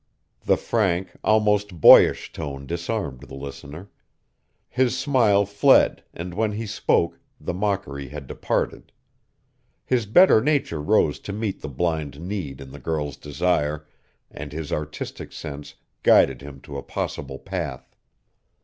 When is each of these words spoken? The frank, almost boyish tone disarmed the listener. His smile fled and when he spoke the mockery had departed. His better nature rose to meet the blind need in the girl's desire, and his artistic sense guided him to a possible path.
The 0.45 0.57
frank, 0.57 1.11
almost 1.23 1.79
boyish 1.79 2.33
tone 2.33 2.65
disarmed 2.65 3.19
the 3.19 3.35
listener. 3.35 3.91
His 4.67 4.97
smile 4.97 5.45
fled 5.45 6.03
and 6.11 6.33
when 6.33 6.53
he 6.53 6.65
spoke 6.65 7.19
the 7.39 7.53
mockery 7.53 8.07
had 8.07 8.25
departed. 8.25 8.91
His 9.85 10.07
better 10.07 10.41
nature 10.41 10.81
rose 10.81 11.19
to 11.19 11.33
meet 11.33 11.61
the 11.61 11.69
blind 11.69 12.19
need 12.19 12.59
in 12.61 12.71
the 12.71 12.79
girl's 12.79 13.15
desire, 13.15 13.85
and 14.31 14.51
his 14.51 14.71
artistic 14.71 15.31
sense 15.31 15.75
guided 16.01 16.41
him 16.41 16.61
to 16.61 16.77
a 16.77 16.81
possible 16.81 17.37
path. 17.37 17.95